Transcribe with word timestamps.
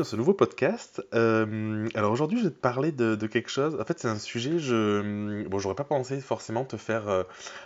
dans 0.00 0.04
ce 0.04 0.16
nouveau 0.16 0.32
podcast. 0.32 1.02
Euh, 1.12 1.86
alors 1.94 2.10
aujourd'hui, 2.10 2.38
je 2.38 2.44
vais 2.44 2.50
te 2.50 2.58
parler 2.58 2.90
de, 2.90 3.14
quelque 3.26 3.50
chose. 3.50 3.76
En 3.78 3.84
fait, 3.84 3.98
c'est 3.98 4.08
un 4.08 4.18
sujet. 4.18 4.58
Je 4.58 5.46
bon, 5.46 5.58
j'aurais 5.58 5.74
pas 5.74 5.84
pensé 5.84 6.20
forcément 6.20 6.64
te 6.64 6.78
faire 6.78 7.06
euh, 7.08 7.22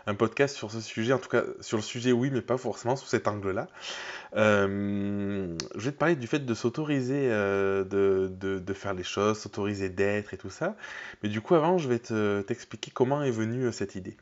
un 0.08 0.14
podcast 0.14 0.56
sur 0.56 0.72
ce 0.72 0.80
sujet. 0.80 1.12
En 1.12 1.18
tout 1.18 1.28
cas, 1.28 1.44
sur 1.60 1.76
le 1.76 1.82
sujet, 1.82 2.10
oui, 2.10 2.30
mais 2.32 2.42
pas 2.42 2.56
forcément 2.56 2.96
sous 2.96 3.06
cet 3.06 3.28
angle-là. 3.28 3.68
Euh, 4.34 5.56
je 5.76 5.84
vais 5.84 5.92
te 5.92 5.96
parler 5.96 6.16
du 6.16 6.26
fait 6.26 6.40
de 6.40 6.54
s'autoriser 6.54 7.28
de, 7.28 7.84
de, 8.36 8.74
faire 8.74 8.94
les 8.94 9.04
choses, 9.04 9.38
s'autoriser 9.38 9.88
d'être 9.88 10.34
et 10.34 10.36
tout 10.36 10.50
ça. 10.50 10.74
Mais 11.22 11.28
du 11.28 11.40
coup, 11.40 11.54
avant, 11.54 11.78
je 11.78 11.88
vais 11.88 12.00
te, 12.00 12.40
t'expliquer 12.40 12.90
comment 12.92 13.22
est 13.22 13.30
venue 13.30 13.72
cette 13.72 13.94
idée. 13.94 14.16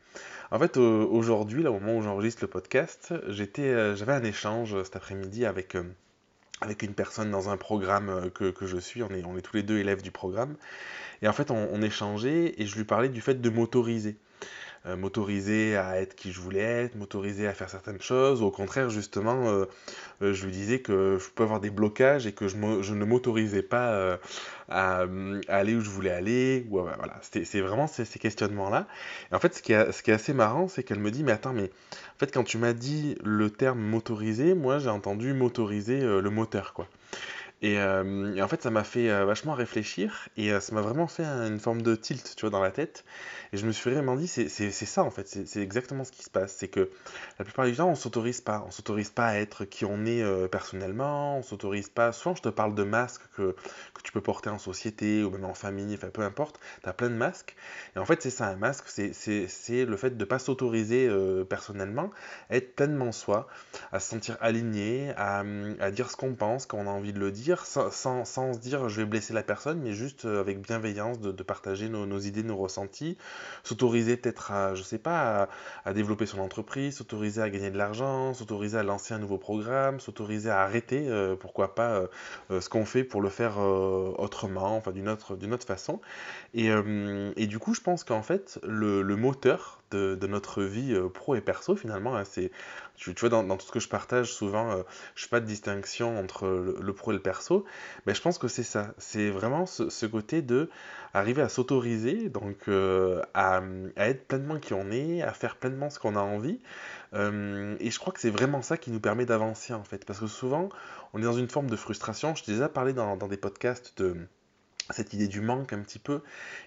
En 0.51 0.59
fait, 0.59 0.77
aujourd'hui, 0.77 1.63
là, 1.63 1.71
au 1.71 1.79
moment 1.79 1.97
où 1.97 2.03
j'enregistre 2.03 2.43
le 2.43 2.47
podcast, 2.47 3.11
j'étais, 3.29 3.95
j'avais 3.95 4.13
un 4.13 4.23
échange 4.23 4.83
cet 4.83 4.95
après-midi 4.95 5.47
avec 5.47 5.75
avec 6.63 6.81
une 6.81 6.93
personne 6.93 7.29
dans 7.29 7.49
un 7.49 7.57
programme 7.57 8.09
euh, 8.09 8.29
que, 8.29 8.65
je 8.65 8.77
suis, 8.77 9.03
on 9.03 9.09
est, 9.09 9.23
on 9.25 9.37
est, 9.37 9.41
tous 9.41 9.55
les 9.55 9.63
deux 9.63 9.77
élèves 9.77 10.01
du 10.01 10.11
programme, 10.11 10.55
et 11.21 11.27
en 11.27 11.33
fait 11.33 11.51
on, 11.51 11.69
on 11.71 11.81
échangeait 11.81 12.55
et 12.57 12.65
je 12.65 12.75
lui 12.77 12.85
parlais 12.85 13.09
du 13.09 13.21
fait 13.21 13.41
de 13.41 13.49
m'autoriser. 13.49 14.15
Euh, 14.85 14.97
m'autoriser 14.97 15.77
à 15.77 16.01
être 16.01 16.13
qui 16.13 16.33
je 16.33 16.41
voulais 16.41 16.59
être, 16.59 16.95
m'autoriser 16.95 17.47
à 17.47 17.53
faire 17.53 17.69
certaines 17.69 18.01
choses. 18.01 18.41
Au 18.41 18.51
contraire, 18.51 18.89
justement, 18.89 19.47
euh, 19.47 19.63
euh, 20.21 20.33
je 20.33 20.43
lui 20.43 20.51
disais 20.51 20.79
que 20.79 21.17
je 21.21 21.29
peux 21.29 21.43
avoir 21.43 21.61
des 21.61 21.69
blocages 21.69 22.27
et 22.27 22.33
que 22.33 22.49
je, 22.49 22.57
ne 22.57 23.05
m'autorisais 23.05 23.61
pas 23.61 24.19
à, 24.67 25.05
aller 25.47 25.75
où 25.75 25.79
je 25.79 25.89
voulais 25.89 26.11
aller. 26.11 26.67
Ou, 26.69 26.81
voilà, 26.81 27.17
c'est 27.21 27.61
vraiment 27.61 27.87
ces, 27.87 28.03
ces 28.03 28.19
questionnements-là. 28.19 28.85
En 29.31 29.39
fait, 29.39 29.55
ce 29.55 29.61
qui 29.61 29.71
est, 29.71 29.89
ce 29.93 30.03
qui 30.03 30.11
est 30.11 30.15
assez 30.15 30.33
marrant, 30.33 30.67
c'est 30.67 30.83
qu'elle 30.83 30.99
me 30.99 31.11
dit, 31.11 31.23
mais 31.23 31.31
attends, 31.31 31.53
mais 31.53 31.71
en 32.15 32.19
fait, 32.19 32.33
quand 32.33 32.43
tu 32.43 32.57
m'as 32.57 32.73
dit 32.73 33.15
le 33.23 33.49
terme 33.49 33.79
m'autoriser, 33.79 34.53
moi 34.53 34.79
j'ai 34.79 34.89
entendu 34.89 35.33
m'autoriser 35.33 36.01
le 36.01 36.29
moteur, 36.29 36.73
quoi. 36.73 36.89
Et, 37.63 37.73
et, 37.75 38.41
en 38.41 38.47
fait, 38.47 38.61
ça 38.61 38.69
m'a 38.69 38.83
fait 38.83 39.07
vachement 39.25 39.53
réfléchir 39.53 40.27
et 40.37 40.59
ça 40.59 40.73
m'a 40.75 40.81
vraiment 40.81 41.07
fait 41.07 41.23
une 41.23 41.59
forme 41.59 41.81
de 41.81 41.95
tilt, 41.95 42.35
tu 42.35 42.41
vois, 42.41 42.49
dans 42.49 42.61
la 42.61 42.71
tête. 42.71 43.05
Et 43.53 43.57
je 43.57 43.65
me 43.65 43.71
suis 43.71 43.91
vraiment 43.91 44.15
dit, 44.15 44.27
c'est 44.27 44.49
ça 44.71 45.03
en 45.03 45.11
fait, 45.11 45.27
c'est 45.27 45.61
exactement 45.61 46.03
ce 46.03 46.11
qui 46.11 46.23
se 46.23 46.29
passe. 46.29 46.55
C'est 46.57 46.67
que 46.67 46.89
la 47.39 47.45
plupart 47.45 47.65
du 47.65 47.75
temps, 47.75 47.89
on 47.89 47.95
s'autorise 47.95 48.41
pas. 48.41 48.63
On 48.67 48.71
s'autorise 48.71 49.09
pas 49.09 49.27
à 49.27 49.35
être 49.35 49.65
qui 49.65 49.85
on 49.85 50.05
est 50.05 50.23
euh, 50.23 50.47
personnellement. 50.47 51.37
On 51.37 51.43
s'autorise 51.43 51.89
pas. 51.89 52.11
Souvent, 52.11 52.35
je 52.35 52.41
te 52.41 52.49
parle 52.49 52.75
de 52.75 52.83
masques 52.83 53.21
que, 53.35 53.55
que 53.93 54.01
tu 54.03 54.11
peux 54.11 54.21
porter 54.21 54.49
en 54.49 54.57
société 54.57 55.23
ou 55.23 55.29
même 55.29 55.45
en 55.45 55.53
famille, 55.53 55.97
peu 55.97 56.21
importe. 56.21 56.59
Tu 56.81 56.89
as 56.89 56.93
plein 56.93 57.09
de 57.09 57.15
masques. 57.15 57.55
Et 57.95 57.99
en 57.99 58.05
fait, 58.05 58.21
c'est 58.21 58.29
ça, 58.29 58.47
un 58.47 58.55
masque, 58.55 58.85
c'est 58.87 59.85
le 59.85 59.97
fait 59.97 60.17
de 60.17 60.25
pas 60.25 60.39
s'autoriser 60.39 61.07
euh, 61.07 61.43
personnellement, 61.43 62.11
à 62.49 62.55
être 62.55 62.75
pleinement 62.75 63.11
soi, 63.11 63.47
à 63.91 63.99
se 63.99 64.09
sentir 64.09 64.37
aligné, 64.41 65.13
à, 65.15 65.43
à 65.79 65.91
dire 65.91 66.09
ce 66.09 66.15
qu'on 66.15 66.33
pense 66.33 66.65
quand 66.65 66.77
on 66.77 66.87
a 66.87 66.91
envie 66.91 67.13
de 67.13 67.19
le 67.19 67.31
dire, 67.31 67.52
sans, 67.65 68.23
se 68.23 68.59
dire 68.59 68.89
je 68.89 69.01
vais 69.01 69.05
blesser 69.05 69.33
la 69.33 69.43
personne, 69.43 69.79
mais 69.81 69.93
juste 69.93 70.25
euh, 70.25 70.39
avec 70.39 70.59
bienveillance 70.61 71.19
de, 71.19 71.43
partager 71.43 71.89
nos, 71.89 72.19
idées, 72.19 72.43
nos 72.43 72.57
ressentis 72.57 73.17
s'autoriser 73.63 74.17
peut-être 74.17 74.51
à, 74.51 74.75
je 74.75 74.83
sais 74.83 74.97
pas, 74.97 75.49
à, 75.85 75.93
développer 75.93 76.25
son 76.25 76.39
entreprise, 76.39 76.97
s'autoriser 76.97 77.41
à 77.41 77.49
gagner 77.49 77.71
de 77.71 77.77
l'argent, 77.77 78.33
s'autoriser 78.33 78.77
à 78.77 78.83
lancer 78.83 79.13
un 79.13 79.19
nouveau 79.19 79.37
programme, 79.37 79.99
s'autoriser 79.99 80.49
à 80.49 80.61
arrêter, 80.61 81.07
euh, 81.07 81.35
pourquoi 81.35 81.75
pas, 81.75 82.07
euh, 82.51 82.61
ce 82.61 82.69
qu'on 82.69 82.85
fait 82.85 83.03
pour 83.03 83.21
le 83.21 83.29
faire 83.29 83.57
autrement, 83.57 84.75
enfin 84.75 84.91
d'une 84.91 85.09
autre, 85.09 85.35
autre 85.35 85.67
façon. 85.67 86.01
Et, 86.53 86.69
et, 87.35 87.47
du 87.47 87.59
coup, 87.59 87.73
je 87.73 87.81
pense 87.81 88.03
qu'en 88.03 88.21
fait, 88.21 88.59
le 88.63 89.15
moteur 89.15 89.82
de, 89.93 90.27
notre 90.27 90.63
vie 90.63 90.93
euh, 90.93 91.09
pro 91.09 91.35
et 91.35 91.41
perso 91.41 91.75
finalement. 91.75 92.15
Hein, 92.15 92.23
c'est, 92.25 92.51
tu, 92.95 93.13
vois, 93.19 93.29
dans, 93.29 93.57
tout 93.57 93.65
ce 93.65 93.71
que 93.71 93.79
je 93.79 93.87
partage, 93.87 94.31
souvent, 94.31 94.71
euh, 94.71 94.83
je 95.15 95.23
fais 95.23 95.29
pas 95.29 95.39
de 95.39 95.45
distinction 95.45 96.19
entre 96.19 96.47
le, 96.47 96.93
pro 96.93 97.11
et 97.11 97.15
le 97.15 97.21
perso, 97.21 97.65
mais 98.05 98.13
je 98.13 98.21
pense 98.21 98.37
que 98.37 98.47
c'est 98.47 98.63
ça. 98.63 98.93
C'est 98.97 99.29
vraiment 99.29 99.65
ce, 99.65 100.05
côté 100.05 100.41
de 100.41 100.69
arriver 101.13 101.41
à 101.41 101.49
s'autoriser, 101.49 102.29
donc 102.29 102.67
euh, 102.67 103.21
à, 103.33 103.61
être 103.97 104.27
pleinement 104.27 104.59
qui 104.59 104.73
on 104.73 104.91
est, 104.91 105.21
à 105.21 105.31
faire 105.31 105.55
pleinement 105.57 105.89
ce 105.89 105.99
qu'on 105.99 106.15
a 106.15 106.21
envie. 106.21 106.59
et 107.13 107.91
je 107.91 107.99
crois 107.99 108.13
que 108.13 108.19
c'est 108.19 108.29
vraiment 108.29 108.61
ça 108.61 108.77
qui 108.77 108.91
nous 108.91 108.99
permet 108.99 109.25
d'avancer 109.25 109.73
en 109.73 109.83
fait, 109.83 110.05
parce 110.05 110.19
que 110.19 110.27
souvent, 110.27 110.69
on 111.13 111.19
est 111.19 111.25
dans 111.25 111.33
une 111.33 111.49
forme 111.49 111.69
de 111.69 111.75
frustration. 111.75 112.35
Je 112.35 112.43
t'ai 112.43 112.53
déjà 112.53 112.69
parlé 112.69 112.93
dans, 112.93 113.17
dans 113.17 113.27
des 113.27 113.37
podcasts 113.37 113.97
de 114.01 114.15
cette 114.89 115.13
idée 115.13 115.27
du 115.27 115.41
manque 115.41 115.73
un 115.73 115.79
petit 115.79 115.99
peu. 115.99 116.21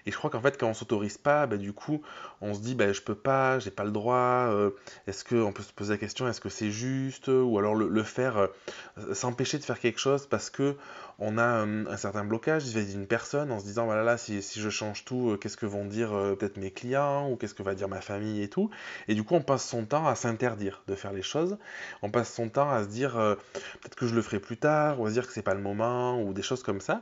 Et 0.05 0.11
je 0.11 0.17
crois 0.17 0.29
qu'en 0.29 0.41
fait 0.41 0.57
quand 0.57 0.67
on 0.67 0.73
s'autorise 0.73 1.17
pas 1.17 1.45
bah, 1.45 1.57
du 1.57 1.73
coup 1.73 2.01
on 2.41 2.53
se 2.53 2.59
dit 2.59 2.75
bah, 2.75 2.91
je 2.91 3.01
peux 3.01 3.15
pas 3.15 3.59
j'ai 3.59 3.71
pas 3.71 3.83
le 3.83 3.91
droit 3.91 4.47
euh, 4.49 4.71
est-ce 5.05 5.23
que 5.23 5.35
on 5.35 5.51
peut 5.51 5.63
se 5.63 5.73
poser 5.73 5.93
la 5.93 5.97
question 5.97 6.27
est-ce 6.27 6.41
que 6.41 6.49
c'est 6.49 6.71
juste 6.71 7.27
ou 7.27 7.57
alors 7.57 7.75
le, 7.75 8.03
faire 8.03 8.37
euh, 8.37 9.13
s'empêcher 9.13 9.57
de 9.57 9.63
faire 9.63 9.79
quelque 9.79 9.99
chose 9.99 10.25
parce 10.27 10.49
que 10.49 10.75
on 11.19 11.39
a 11.39 11.43
un, 11.43 11.97
certain 11.97 12.23
blocage 12.23 12.63
vis-à-vis 12.63 12.93
d'une 12.93 13.07
personne 13.07 13.51
en 13.51 13.59
se 13.59 13.65
disant 13.65 13.85
voilà 13.85 14.03
là 14.03 14.17
si, 14.17 14.41
si 14.43 14.61
je 14.61 14.69
change 14.69 15.03
tout 15.03 15.31
euh, 15.31 15.37
qu'est-ce 15.37 15.57
que 15.57 15.65
vont 15.65 15.85
dire 15.85 16.09
peut-être 16.39 16.57
mes 16.57 16.71
clients 16.71 17.29
ou 17.29 17.35
qu'est-ce 17.35 17.53
que 17.53 17.63
va 17.63 17.75
dire 17.75 17.87
ma 17.87 18.01
famille 18.01 18.41
et 18.41 18.49
tout. 18.49 18.69
Et 19.07 19.15
du 19.15 19.23
coup 19.23 19.35
on 19.35 19.41
passe 19.41 19.67
son 19.67 19.85
temps 19.85 20.07
à 20.07 20.15
s'interdire 20.15 20.83
de 20.87 20.95
faire 20.95 21.13
les 21.13 21.21
choses. 21.21 21.57
On 22.01 22.09
passe 22.11 22.33
son 22.33 22.49
temps 22.49 22.69
à 22.69 22.83
se 22.83 22.87
dire 22.87 23.13
peut-être 23.13 23.95
que 23.95 24.07
je 24.07 24.15
le 24.15 24.21
ferai 24.21 24.39
plus 24.39 24.57
tard 24.57 24.99
ou 24.99 25.05
à 25.05 25.09
se 25.09 25.13
dire 25.13 25.27
que 25.27 25.33
c'est 25.33 25.41
pas 25.41 25.53
le 25.53 25.61
moment 25.61 26.21
ou 26.21 26.33
des 26.33 26.41
choses 26.41 26.63
comme 26.63 26.81
ça. 26.81 27.01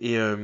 Et 0.00 0.18
euh, 0.18 0.36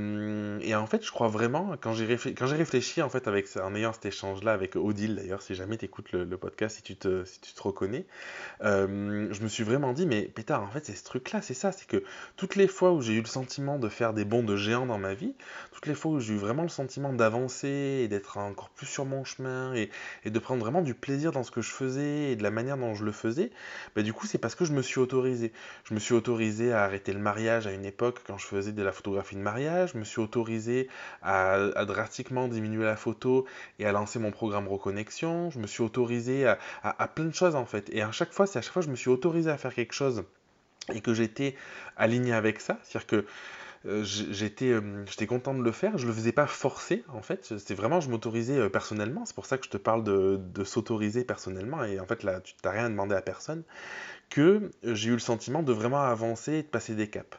et 0.62 0.74
en 0.74 0.86
fait, 0.86 1.04
je 1.04 1.10
crois 1.10 1.28
vraiment, 1.28 1.74
quand 1.80 1.92
j'ai 1.92 2.06
réfléchi, 2.06 3.02
en 3.02 3.08
fait 3.08 3.26
avec, 3.28 3.48
en 3.56 3.74
ayant 3.74 3.92
cet 3.92 4.06
échange-là 4.06 4.52
avec 4.52 4.76
Odile 4.76 5.16
d'ailleurs, 5.16 5.42
si 5.42 5.54
jamais 5.54 5.76
tu 5.76 5.84
écoutes 5.84 6.12
le, 6.12 6.36
podcast, 6.36 6.76
si 6.76 6.82
tu 6.82 6.96
te, 6.96 7.24
reconnais, 7.60 8.04
euh, 8.62 9.28
je 9.32 9.42
me 9.42 9.48
suis 9.48 9.64
vraiment 9.64 9.92
dit, 9.92 10.06
mais 10.06 10.22
pétard, 10.22 10.62
en 10.62 10.68
fait, 10.68 10.84
c'est 10.84 10.94
ce 10.94 11.04
truc-là, 11.04 11.42
c'est 11.42 11.54
ça, 11.54 11.72
c'est 11.72 11.86
que 11.86 12.02
toutes 12.36 12.56
les 12.56 12.68
fois 12.68 12.92
où 12.92 13.00
j'ai 13.00 13.14
eu 13.14 13.20
le 13.20 13.26
sentiment 13.26 13.78
de 13.78 13.88
faire 13.88 14.12
des 14.12 14.24
bonds 14.24 14.42
de 14.42 14.56
géant 14.56 14.86
dans 14.86 14.98
ma 14.98 15.14
vie, 15.14 15.34
toutes 15.72 15.86
les 15.86 15.94
fois 15.94 16.12
où 16.12 16.20
j'ai 16.20 16.34
eu 16.34 16.38
vraiment 16.38 16.62
le 16.62 16.68
sentiment 16.68 17.12
d'avancer 17.12 18.02
et 18.04 18.08
d'être 18.08 18.38
encore 18.38 18.70
plus 18.70 18.86
sur 18.86 19.04
mon 19.04 19.24
chemin 19.24 19.74
et, 19.74 19.90
et, 20.24 20.30
de 20.30 20.38
prendre 20.38 20.60
vraiment 20.60 20.82
du 20.82 20.94
plaisir 20.94 21.32
dans 21.32 21.42
ce 21.42 21.50
que 21.50 21.60
je 21.60 21.70
faisais 21.70 22.32
et 22.32 22.36
de 22.36 22.42
la 22.42 22.50
manière 22.50 22.76
dont 22.76 22.94
je 22.94 23.04
le 23.04 23.12
faisais, 23.12 23.50
bah, 23.94 24.02
du 24.02 24.12
coup, 24.12 24.26
c'est 24.26 24.38
parce 24.38 24.54
que 24.54 24.64
je 24.64 24.72
me 24.72 24.82
suis 24.82 25.00
autorisé. 25.00 25.52
Je 25.84 25.94
me 25.94 26.00
suis 26.00 26.14
autorisé 26.14 26.72
à 26.72 26.84
arrêter 26.84 27.12
le 27.12 27.18
mariage 27.18 27.66
à 27.66 27.72
une 27.72 27.84
époque 27.84 28.20
quand 28.26 28.38
je 28.38 28.46
faisais 28.46 28.72
de 28.72 28.82
la 28.82 28.92
photographie 28.92 29.36
de 29.36 29.40
mariage, 29.40 29.91
je 29.92 29.98
me 29.98 30.04
suis 30.04 30.20
autorisé 30.20 30.88
à, 31.22 31.84
drastiquement 31.86 32.48
diminuer 32.48 32.84
la 32.84 32.96
photo 32.96 33.46
et 33.78 33.86
à 33.86 33.92
lancer 33.92 34.18
mon 34.18 34.30
programme 34.30 34.68
Reconnexion. 34.68 35.50
Je 35.50 35.58
me 35.58 35.66
suis 35.66 35.82
autorisé 35.82 36.46
à, 36.82 37.08
plein 37.08 37.26
de 37.26 37.34
choses 37.34 37.54
en 37.54 37.66
fait. 37.66 37.88
Et 37.92 38.02
à 38.02 38.12
chaque 38.12 38.32
fois, 38.32 38.46
c'est 38.46 38.58
à 38.58 38.62
chaque 38.62 38.72
fois 38.72 38.82
que 38.82 38.86
je 38.86 38.90
me 38.90 38.96
suis 38.96 39.10
autorisé 39.10 39.50
à 39.50 39.56
faire 39.56 39.74
quelque 39.74 39.94
chose 39.94 40.24
et 40.92 41.00
que 41.00 41.14
j'étais 41.14 41.54
aligné 41.96 42.32
avec 42.32 42.60
ça. 42.60 42.78
C'est-à-dire 42.82 43.06
que 43.06 43.26
euh, 43.84 44.04
j'étais 44.04 44.70
euh, 44.70 45.04
j'étais 45.06 45.26
content 45.26 45.54
de 45.54 45.62
le 45.62 45.72
faire, 45.72 45.98
je 45.98 46.06
le 46.06 46.12
faisais 46.12 46.30
pas 46.30 46.46
forcer 46.46 47.04
en 47.12 47.20
fait, 47.20 47.52
c'est 47.58 47.74
vraiment 47.74 48.00
je 48.00 48.10
m'autorisais 48.10 48.56
euh, 48.56 48.68
personnellement, 48.68 49.24
c'est 49.24 49.34
pour 49.34 49.46
ça 49.46 49.58
que 49.58 49.64
je 49.64 49.70
te 49.70 49.76
parle 49.76 50.04
de, 50.04 50.38
de 50.54 50.62
s'autoriser 50.62 51.24
personnellement 51.24 51.82
et 51.82 51.98
en 51.98 52.06
fait 52.06 52.22
là 52.22 52.40
tu 52.40 52.54
t'as 52.62 52.70
rien 52.70 52.88
demandé 52.88 53.16
à 53.16 53.22
personne, 53.22 53.64
que 54.30 54.70
j'ai 54.84 55.08
eu 55.08 55.14
le 55.14 55.18
sentiment 55.18 55.64
de 55.64 55.72
vraiment 55.72 56.00
avancer 56.00 56.52
et 56.52 56.62
de 56.62 56.68
passer 56.68 56.94
des 56.94 57.08
caps. 57.08 57.36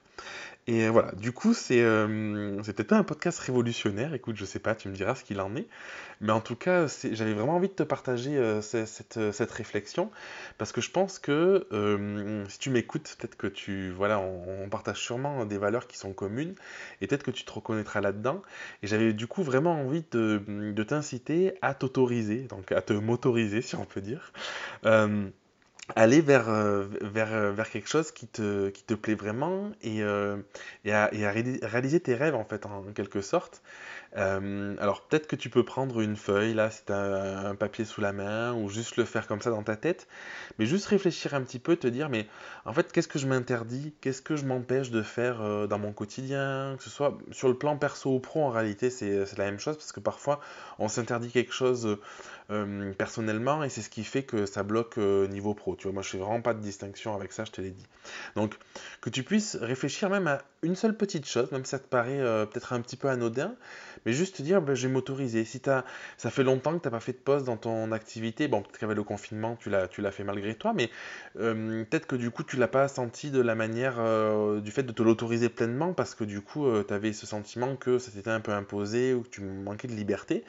Et 0.66 0.88
voilà, 0.88 1.12
du 1.14 1.34
coup, 1.34 1.54
c'est 1.54 1.82
euh, 1.82 2.62
peut-être 2.64 2.94
un 2.94 3.04
podcast 3.04 3.38
révolutionnaire, 3.40 4.14
écoute, 4.14 4.38
je 4.38 4.46
sais 4.46 4.60
pas, 4.60 4.76
tu 4.76 4.88
me 4.88 4.94
diras 4.94 5.14
ce 5.16 5.26
qu'il 5.26 5.42
en 5.42 5.56
est. 5.58 5.68
Mais 6.22 6.32
en 6.32 6.40
tout 6.40 6.56
cas, 6.56 6.88
j'avais 7.12 7.34
vraiment 7.34 7.58
envie 7.58 7.68
de 7.68 7.74
te 7.74 7.84
partager 7.84 8.38
euh, 8.38 8.62
cette, 8.62 9.18
euh, 9.18 9.34
cette, 9.34 9.52
réflexion, 9.52 10.10
parce 10.58 10.72
que 10.72 10.80
je 10.80 10.90
pense 10.90 11.20
que 11.20 11.68
euh, 11.74 12.46
si 12.48 12.60
tu 12.60 12.70
m'écoutes, 12.70 13.18
peut-être 13.20 13.36
que 13.36 13.48
tu. 13.48 13.92
Voilà, 13.92 14.20
on, 14.20 14.70
partage 14.70 15.02
sûrement 15.02 15.46
des 15.46 15.58
valeurs 15.58 15.86
qui 15.86 15.98
sont 15.98 16.14
communes, 16.14 16.56
et 17.02 17.08
peut-être 17.08 17.24
que 17.24 17.32
tu 17.32 17.44
te 17.44 17.52
reconnaîtras 17.52 18.00
là-dedans. 18.00 18.42
Et 18.84 18.88
j'avais 18.88 19.12
du 19.12 19.28
coup 19.28 19.44
vraiment 19.44 19.74
envie 19.74 20.06
de, 20.12 20.42
de 20.48 20.84
t'inciter 20.84 21.56
à 21.62 21.74
t'autoriser, 21.74 22.44
donc 22.44 22.72
à 22.72 22.82
te 22.82 22.94
motoriser, 22.94 23.62
si 23.62 23.76
on 23.76 23.86
peut 23.86 24.02
dire 24.02 24.32
aller 25.96 26.22
vers, 26.22 26.50
euh, 26.50 26.86
vers, 27.02 27.34
euh, 27.34 27.52
vers 27.52 27.70
quelque 27.70 27.90
chose 27.90 28.12
qui 28.12 28.28
te, 28.28 28.70
qui 28.70 28.84
te 28.84 28.94
plaît 28.94 29.16
vraiment 29.16 29.72
et, 29.82 30.02
euh, 30.02 30.38
et, 30.86 30.94
à, 30.94 31.10
réaliser 31.12 32.00
tes 32.00 32.16
rêves 32.16 32.36
en 32.36 32.46
fait 32.46 32.66
en 32.66 32.84
quelque 32.96 33.22
sorte. 33.22 33.62
Alors 34.16 35.08
peut-être 35.08 35.26
que 35.26 35.36
tu 35.36 35.50
peux 35.50 35.66
prendre 35.66 36.00
une 36.00 36.16
feuille, 36.16 36.54
là, 36.54 36.70
c'est 36.70 36.92
un, 36.92 37.48
un, 37.48 37.56
papier 37.56 37.84
sous 37.84 38.00
la 38.00 38.14
main, 38.14 38.54
ou 38.54 38.70
juste 38.70 38.96
le 38.96 39.06
faire 39.06 39.26
comme 39.26 39.42
ça 39.42 39.50
dans 39.50 39.64
ta 39.64 39.76
tête, 39.76 40.08
mais 40.60 40.68
juste 40.68 40.86
réfléchir 40.86 41.34
un 41.34 41.42
petit 41.42 41.58
peu, 41.58 41.76
te 41.78 41.88
dire, 41.88 42.10
mais 42.10 42.28
en 42.66 42.74
fait, 42.74 42.92
qu'est-ce 42.92 43.08
que 43.08 43.18
je 43.18 43.26
m'interdis, 43.26 43.96
qu'est-ce 44.02 44.22
que 44.22 44.36
je 44.36 44.46
m'empêche 44.46 44.92
de 44.92 45.02
faire 45.02 45.68
dans 45.68 45.80
mon 45.80 45.94
quotidien, 45.94 46.76
que 46.78 46.84
ce 46.84 46.92
soit 46.92 47.18
sur 47.32 47.48
le 47.48 47.56
plan 47.56 47.76
perso 47.76 48.14
ou 48.14 48.20
pro, 48.20 48.44
en 48.44 48.52
réalité, 48.52 48.92
c'est 48.92 49.36
la 49.36 49.46
même 49.46 49.60
chose, 49.60 49.78
parce 49.78 49.92
que 49.92 50.00
parfois, 50.00 50.40
on 50.78 50.90
s'interdit 50.90 51.32
quelque 51.32 51.54
chose 51.54 51.98
euh, 52.54 52.94
personnellement, 52.94 53.64
et 53.64 53.70
c'est 53.70 53.82
ce 53.82 53.90
qui 53.90 54.04
fait 54.04 54.24
que 54.24 54.46
ça 54.46 54.64
bloque 54.64 54.98
euh, 54.98 55.28
niveau 55.28 55.54
pro. 55.54 55.76
Tu 55.76 55.84
vois, 55.84 55.94
moi, 55.94 56.04
je 56.04 56.10
fais 56.10 56.18
vraiment 56.18 56.42
pas 56.42 56.54
de 56.54 56.60
distinction 56.60 57.16
avec 57.16 57.32
ça, 57.32 57.46
je 57.46 57.52
te 57.52 57.62
l'ai 57.62 57.72
dit. 57.72 57.86
Donc, 58.36 58.56
que 59.02 59.10
tu 59.10 59.24
puisses 59.24 59.56
réfléchir 59.56 60.10
même 60.10 60.28
à 60.28 60.40
une 60.62 60.76
seule 60.76 60.96
petite 60.96 61.28
chose, 61.28 61.52
même 61.52 61.66
si 61.66 61.72
ça 61.72 61.80
te 61.80 61.88
paraît 61.88 62.20
euh, 62.20 62.46
peut-être 62.46 62.74
un 62.74 62.82
petit 62.82 62.96
peu 62.96 63.10
anodin, 63.10 63.56
mais 64.06 64.14
juste 64.14 64.38
te 64.38 64.42
dire, 64.42 64.62
ben, 64.62 64.76
je 64.76 64.88
vais 64.88 64.94
m'autoriser. 64.94 65.46
Si 65.46 65.62
ça 66.18 66.30
fait 66.30 66.44
longtemps 66.44 66.74
que 66.74 66.82
tu 66.82 66.88
n'as 66.88 66.92
pas 66.92 67.00
fait 67.00 67.14
de 67.14 67.18
pause 67.18 67.44
dans 67.44 67.58
ton 67.58 67.92
activité, 67.92 68.48
bon, 68.48 68.62
peut-être 68.62 68.78
qu'avec 68.78 68.96
le 68.96 69.04
confinement, 69.04 69.58
tu 69.60 69.70
l'as, 69.70 70.12
fait 70.12 70.24
malgré 70.24 70.56
toi, 70.56 70.74
mais 70.74 70.90
peut-être 71.36 72.06
que 72.06 72.16
du 72.16 72.30
coup, 72.30 72.44
tu 72.44 72.58
l'as 72.58 72.68
pas 72.68 72.88
senti 72.88 73.32
de 73.32 73.42
la 73.42 73.56
manière, 73.56 73.96
du 74.62 74.72
fait 74.72 74.84
de 74.84 74.92
te 74.92 75.02
l'autoriser 75.02 75.50
pleinement, 75.50 75.94
parce 75.94 76.16
que 76.16 76.24
du 76.24 76.42
coup, 76.42 76.68
tu 76.84 76.94
avais 76.94 77.14
ce 77.14 77.26
sentiment 77.26 77.76
que 77.76 77.98
ça 77.98 78.12
t'était 78.12 78.30
un 78.30 78.42
peu 78.42 78.52
imposé 78.52 79.14
ou 79.14 79.24
que 79.24 79.30
tu 79.30 79.42
manquais 79.42 79.88
de 79.88 79.94
liberté. 79.94 80.44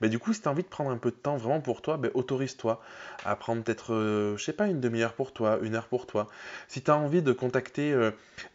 Ben, 0.00 0.08
du 0.08 0.18
coup, 0.18 0.32
si 0.32 0.40
tu 0.40 0.48
as 0.48 0.50
envie 0.50 0.62
de 0.62 0.68
prendre 0.68 0.90
un 0.90 0.96
peu 0.96 1.10
de 1.10 1.16
temps 1.16 1.36
vraiment 1.36 1.49
pour 1.58 1.82
toi, 1.82 1.96
ben, 1.96 2.12
autorise-toi 2.14 2.80
à 3.24 3.34
prendre 3.34 3.64
peut-être, 3.64 4.34
je 4.36 4.42
sais 4.42 4.52
pas, 4.52 4.68
une 4.68 4.80
demi-heure 4.80 5.14
pour 5.14 5.32
toi, 5.32 5.58
une 5.62 5.74
heure 5.74 5.88
pour 5.88 6.06
toi. 6.06 6.28
Si 6.68 6.82
tu 6.82 6.90
as 6.92 6.96
envie 6.96 7.22
de 7.22 7.32
contacter 7.32 7.92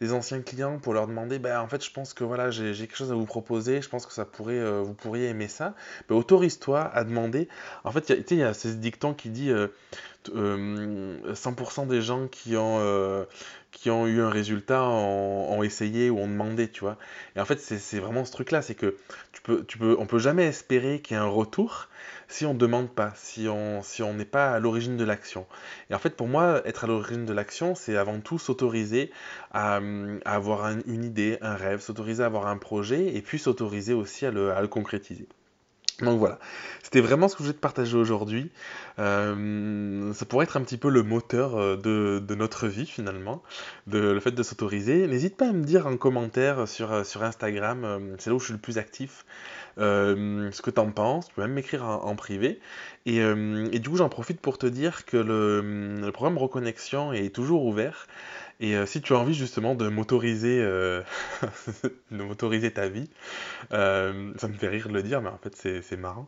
des 0.00 0.12
anciens 0.14 0.40
clients 0.40 0.78
pour 0.78 0.94
leur 0.94 1.06
demander, 1.06 1.38
ben, 1.38 1.60
en 1.60 1.68
fait, 1.68 1.84
je 1.84 1.90
pense 1.90 2.14
que 2.14 2.24
voilà, 2.24 2.50
j'ai, 2.50 2.72
quelque 2.74 2.96
chose 2.96 3.12
à 3.12 3.14
vous 3.14 3.26
proposer, 3.26 3.82
je 3.82 3.88
pense 3.90 4.06
que 4.06 4.12
ça 4.14 4.24
pourrait, 4.24 4.80
vous 4.80 4.94
pourriez 4.94 5.28
aimer 5.28 5.48
ça, 5.48 5.74
ben, 6.08 6.16
autorise-toi 6.16 6.80
à 6.80 7.04
demander. 7.04 7.48
En 7.84 7.92
fait, 7.92 8.08
il 8.30 8.38
y, 8.38 8.42
a 8.42 8.54
ce 8.54 8.68
dicton 8.68 9.12
qui 9.12 9.28
dit 9.28 9.52
100% 10.32 11.86
des 11.86 12.02
gens 12.02 12.26
qui 12.28 12.56
ont, 12.56 12.78
euh, 12.80 13.24
qui 13.76 13.90
ont 13.90 14.06
eu 14.06 14.22
un 14.22 14.30
résultat 14.30 14.82
ont, 14.84 15.62
essayé 15.62 16.08
ou 16.08 16.18
ont 16.18 16.28
demandé, 16.28 16.68
tu 16.68 16.80
vois. 16.80 16.96
Et 17.36 17.40
en 17.40 17.44
fait, 17.44 17.60
c'est 17.60 17.98
vraiment 17.98 18.24
ce 18.24 18.32
truc-là, 18.32 18.62
c'est 18.62 18.74
que 18.74 18.96
tu 19.32 19.42
peux, 19.42 19.64
tu 19.66 19.76
peux, 19.76 19.96
on 19.98 20.06
peut 20.06 20.18
jamais 20.18 20.46
espérer 20.46 21.00
qu'il 21.00 21.14
y 21.14 21.20
ait 21.20 21.22
un 21.22 21.26
retour 21.26 21.88
si 22.26 22.46
on 22.46 22.54
ne 22.54 22.58
demande 22.58 22.88
pas, 22.88 23.12
si 23.16 23.48
on 23.48 23.82
si 23.82 24.02
on 24.02 24.14
n'est 24.14 24.24
pas 24.24 24.52
à 24.52 24.60
l'origine 24.60 24.96
de 24.96 25.04
l'action. 25.04 25.46
Et 25.90 25.94
en 25.94 25.98
fait, 25.98 26.16
pour 26.16 26.26
moi, 26.26 26.62
être 26.64 26.84
à 26.84 26.86
l'origine 26.86 27.26
de 27.26 27.34
l'action, 27.34 27.74
c'est 27.74 27.98
avant 27.98 28.18
tout 28.20 28.38
s'autoriser 28.38 29.10
à, 29.52 29.80
avoir 30.24 30.68
une 30.86 31.04
idée, 31.04 31.36
un 31.42 31.54
rêve, 31.54 31.80
s'autoriser 31.80 32.22
à 32.22 32.26
avoir 32.26 32.46
un 32.46 32.56
projet, 32.56 33.14
et 33.14 33.20
puis 33.20 33.38
s'autoriser 33.38 33.92
aussi 33.92 34.24
à 34.24 34.30
le, 34.30 34.52
à 34.52 34.62
le 34.62 34.68
concrétiser. 34.68 35.28
Donc 36.02 36.18
voilà, 36.18 36.38
c'était 36.82 37.00
vraiment 37.00 37.26
ce 37.26 37.34
que 37.34 37.38
je 37.38 37.44
voulais 37.44 37.56
te 37.56 37.60
partager 37.60 37.96
aujourd'hui. 37.96 38.50
Euh, 38.98 40.12
ça 40.12 40.26
pourrait 40.26 40.44
être 40.44 40.58
un 40.58 40.60
petit 40.60 40.76
peu 40.76 40.90
le 40.90 41.02
moteur 41.02 41.56
euh, 41.56 41.76
de, 41.76 42.34
notre 42.34 42.68
vie 42.68 42.84
finalement, 42.84 43.42
de, 43.86 43.98
le 43.98 44.20
fait 44.20 44.32
de 44.32 44.42
s'autoriser. 44.42 45.06
N'hésite 45.06 45.38
pas 45.38 45.48
à 45.48 45.52
me 45.52 45.64
dire 45.64 45.86
en 45.86 45.96
commentaire 45.96 46.68
sur, 46.68 46.92
euh, 46.92 47.02
Instagram, 47.22 48.14
c'est 48.18 48.28
là 48.28 48.36
où 48.36 48.38
je 48.38 48.44
suis 48.44 48.52
le 48.52 48.58
plus 48.58 48.76
actif, 48.76 49.24
ce 49.78 50.62
que 50.62 50.70
tu 50.70 50.80
en 50.80 50.90
penses. 50.90 51.28
Tu 51.28 51.34
peux 51.34 51.42
même 51.42 51.54
m'écrire 51.54 51.84
en, 51.84 52.14
privé. 52.14 52.60
Et, 53.06 53.20
du 53.78 53.88
coup, 53.88 53.96
j'en 53.96 54.10
profite 54.10 54.40
pour 54.40 54.58
te 54.58 54.66
dire 54.66 55.06
que 55.06 55.16
le 55.16 56.10
programme 56.12 56.36
Reconnexion 56.36 57.14
est 57.14 57.34
toujours 57.34 57.64
ouvert. 57.64 58.06
Et 58.58 58.74
euh, 58.74 58.86
si 58.86 59.02
tu 59.02 59.12
as 59.12 59.18
envie 59.18 59.34
justement 59.34 59.74
de 59.74 59.88
m'autoriser, 59.88 60.60
euh, 60.62 61.02
de 62.10 62.22
m'autoriser 62.22 62.72
ta 62.72 62.88
vie, 62.88 63.10
euh, 63.72 64.32
ça 64.38 64.48
me 64.48 64.54
fait 64.54 64.68
rire 64.68 64.88
de 64.88 64.94
le 64.94 65.02
dire, 65.02 65.20
mais 65.20 65.28
en 65.28 65.38
fait 65.38 65.82
c'est 65.82 65.96
marrant, 65.96 66.26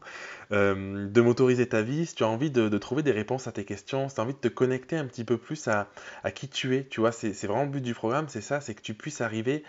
de 0.51 1.21
m'autoriser 1.21 1.69
ta 1.69 1.81
vie, 1.81 2.07
si 2.07 2.15
tu 2.15 2.25
as 2.25 2.29
envie 2.29 2.51
de, 2.51 2.79
trouver 2.79 3.03
des 3.03 3.13
réponses 3.13 3.47
à 3.47 3.53
tes 3.53 3.65
questions, 3.65 4.09
si 4.09 4.15
tu 4.15 4.21
as 4.21 4.25
envie 4.25 4.35
de 4.35 4.39
te 4.39 4.49
connecter 4.49 4.97
un 4.97 5.07
petit 5.07 5.25
peu 5.25 5.39
plus 5.39 5.69
à, 5.69 5.89
qui 6.35 6.49
tu 6.49 6.77
es, 6.77 6.85
tu 6.85 7.01
vois, 7.01 7.13
c'est 7.13 7.33
vraiment 7.47 7.65
le 7.65 7.71
but 7.71 7.81
du 7.81 7.95
programme, 7.95 8.27
c'est 8.29 8.43
ça, 8.43 8.61
c'est 8.61 8.75
que 8.75 8.83
tu 8.83 8.95
puisses 8.95 9.21
arriver 9.23 9.63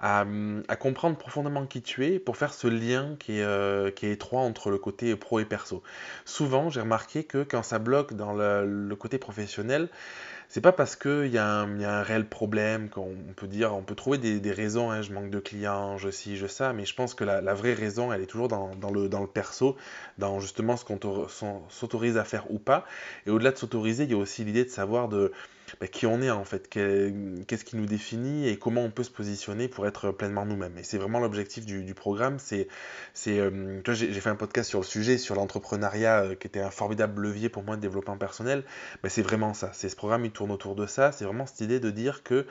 à, 0.00 0.24
comprendre 0.78 1.16
profondément 1.16 1.66
qui 1.66 1.82
tu 1.82 2.04
es 2.06 2.18
pour 2.18 2.36
faire 2.36 2.54
ce 2.54 2.68
lien 2.68 3.16
qui 3.18 3.40
est, 3.40 4.04
étroit 4.04 4.42
entre 4.42 4.70
le 4.70 4.78
côté 4.78 5.16
pro 5.16 5.40
et 5.40 5.44
perso. 5.44 5.82
Souvent, 6.24 6.70
j'ai 6.70 6.80
remarqué 6.80 7.24
que 7.24 7.42
quand 7.42 7.62
ça 7.62 7.78
bloque 7.78 8.14
dans 8.14 8.34
le 8.34 8.94
côté 8.94 9.18
professionnel, 9.18 9.88
c'est 10.48 10.60
pas 10.60 10.72
parce 10.72 10.94
qu'il 10.94 11.26
y, 11.32 11.38
a 11.38 11.46
un 11.48 12.02
réel 12.04 12.28
problème 12.28 12.88
qu'on 12.88 13.14
peut 13.34 13.48
dire, 13.48 13.74
on 13.74 13.82
peut 13.82 13.94
trouver 13.94 14.18
des, 14.18 14.52
raisons, 14.52 14.90
hein, 14.90 15.02
je 15.02 15.12
manque 15.12 15.30
de 15.30 15.40
clients, 15.40 15.98
je 15.98 16.10
ci, 16.10 16.36
je 16.36 16.46
ça, 16.46 16.72
mais 16.72 16.84
je 16.84 16.94
pense 16.94 17.14
que 17.14 17.24
la, 17.24 17.54
vraie 17.54 17.74
raison, 17.74 18.12
elle 18.12 18.22
est 18.22 18.26
toujours 18.26 18.48
dans, 18.48 18.70
le, 18.92 19.08
dans 19.08 19.20
le 19.20 19.26
perso, 19.26 19.76
dans 20.18 20.38
justement 20.38 20.76
ce 20.76 20.84
qu'on 20.84 20.98
s'autorise 21.68 22.16
à 22.16 22.24
faire 22.24 22.50
ou 22.50 22.58
pas. 22.58 22.84
Et 23.26 23.30
au-delà 23.30 23.50
de 23.50 23.58
s'autoriser, 23.58 24.04
il 24.04 24.10
y 24.10 24.14
a 24.14 24.18
aussi 24.18 24.44
l'idée 24.44 24.64
de 24.64 24.70
savoir 24.70 25.08
de 25.08 25.32
bah, 25.80 25.86
qui 25.86 26.06
on 26.06 26.20
est 26.22 26.30
en 26.30 26.44
fait, 26.44 26.68
qu'est-ce 26.68 27.64
qui 27.64 27.76
nous 27.76 27.86
définit 27.86 28.48
et 28.48 28.58
comment 28.58 28.82
on 28.82 28.90
peut 28.90 29.02
se 29.02 29.10
positionner 29.10 29.68
pour 29.68 29.86
être 29.86 30.10
pleinement 30.10 30.44
nous-mêmes? 30.44 30.76
Et 30.78 30.82
c'est 30.82 30.98
vraiment 30.98 31.20
l'objectif 31.20 31.66
du, 31.66 31.94
programme. 31.94 32.38
C'est, 32.38 32.68
euh, 33.28 33.80
j'ai, 33.88 34.12
fait 34.12 34.30
un 34.30 34.36
podcast 34.36 34.68
sur 34.68 34.80
le 34.80 34.84
sujet, 34.84 35.18
sur 35.18 35.34
l'entrepreneuriat, 35.34 36.22
euh, 36.22 36.34
qui 36.34 36.46
était 36.46 36.60
un 36.60 36.70
formidable 36.70 37.22
levier 37.22 37.48
pour 37.48 37.62
moi 37.62 37.76
de 37.76 37.80
développement 37.80 38.16
personnel. 38.16 38.64
Mais 39.02 39.08
c'est 39.08 39.22
vraiment 39.22 39.54
ça. 39.54 39.70
C'est 39.72 39.88
ce 39.88 39.96
programme, 39.96 40.24
il 40.24 40.32
tourne 40.32 40.50
autour 40.50 40.74
de 40.74 40.86
ça. 40.86 41.12
C'est 41.12 41.24
vraiment 41.24 41.46
cette 41.46 41.60
idée 41.60 41.80
de 41.80 41.90
dire 41.90 42.22
que 42.22 42.46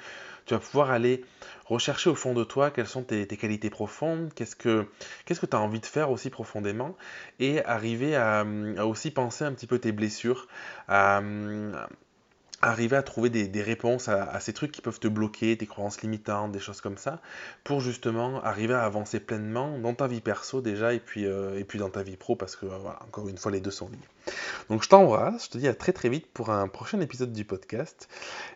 tu 0.46 0.54
vas 0.54 0.60
pouvoir 0.60 0.92
aller 0.92 1.24
rechercher 1.66 2.10
au 2.10 2.16
fond 2.16 2.34
de 2.34 2.44
toi 2.44 2.72
quelles 2.72 2.88
sont 2.88 3.04
tes, 3.04 3.26
qualités 3.26 3.70
profondes, 3.70 4.32
qu'est-ce 4.36 4.56
que 4.56 4.86
qu'est-ce 5.26 5.40
que 5.40 5.46
tu 5.46 5.56
as 5.56 5.60
envie 5.62 5.80
de 5.80 5.86
faire 5.86 6.12
aussi 6.12 6.30
profondément, 6.30 6.98
et 7.40 7.64
arriver 7.64 8.16
à, 8.16 8.46
aussi 8.86 9.12
penser 9.12 9.46
un 9.46 9.54
petit 9.54 9.68
peu 9.68 9.80
tes 9.80 9.94
blessures, 9.94 10.48
arriver 12.64 12.96
à 12.96 13.04
trouver 13.04 13.30
des, 13.30 13.62
réponses 13.62 14.10
à, 14.10 14.40
ces 14.40 14.54
trucs 14.54 14.72
qui 14.72 14.82
peuvent 14.82 15.00
te 15.00 15.08
bloquer, 15.08 15.58
tes 15.58 15.66
croyances 15.66 16.02
limitantes, 16.02 16.52
des 16.52 16.60
choses 16.60 16.82
comme 16.82 16.98
ça, 16.98 17.22
pour 17.64 17.82
justement 17.82 18.44
arriver 18.44 18.74
à 18.74 18.84
avancer 18.84 19.20
pleinement 19.20 19.78
dans 19.78 19.94
ta 19.94 20.08
vie 20.08 20.22
perso 20.22 20.62
déjà 20.62 20.94
et 20.94 21.00
puis, 21.00 21.26
euh, 21.26 21.62
dans 21.76 21.90
ta 21.90 22.04
vie 22.04 22.18
pro 22.18 22.36
parce 22.36 22.56
que 22.56 22.66
voilà, 22.66 23.00
encore 23.08 23.28
une 23.28 23.38
fois 23.38 23.52
les 23.52 23.60
deux 23.60 23.72
sont 23.72 23.88
liés. 23.88 23.98
Donc 24.70 24.84
je 24.84 24.90
t'embrasse, 24.90 25.46
je 25.46 25.50
te 25.50 25.58
dis 25.58 25.68
à 25.68 25.74
très 25.74 25.92
très 25.92 26.08
vite 26.08 26.28
pour 26.34 26.52
un 26.52 26.68
prochain 26.68 27.00
épisode 27.02 27.34
du 27.34 27.46
podcast 27.46 28.08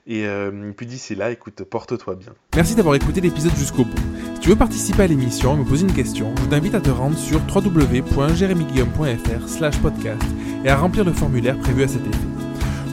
et 0.05 0.27
euh, 0.27 0.71
puis 0.75 0.85
d'ici 0.85 1.15
là, 1.15 1.31
écoute, 1.31 1.63
porte-toi 1.63 2.15
bien. 2.15 2.33
Merci 2.55 2.75
d'avoir 2.75 2.95
écouté 2.95 3.21
l'épisode 3.21 3.55
jusqu'au 3.55 3.85
bout. 3.85 3.97
Si 4.35 4.41
tu 4.41 4.49
veux 4.49 4.55
participer 4.55 5.03
à 5.03 5.07
l'émission 5.07 5.55
et 5.55 5.57
me 5.57 5.65
poser 5.65 5.85
une 5.85 5.93
question, 5.93 6.35
je 6.43 6.45
t'invite 6.45 6.75
à 6.75 6.81
te 6.81 6.89
rendre 6.89 7.17
sur 7.17 7.41
www.jeremyguillaume.fr 7.53 9.81
podcast 9.81 10.23
et 10.63 10.69
à 10.69 10.77
remplir 10.77 11.03
le 11.03 11.13
formulaire 11.13 11.57
prévu 11.57 11.83
à 11.83 11.87
cet 11.87 12.05
effet. 12.05 12.36